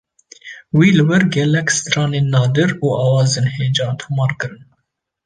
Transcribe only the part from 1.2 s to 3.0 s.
gelek stranên nadir û